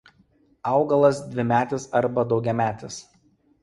[0.71, 3.03] Augalas dvimetis arba daugiametis.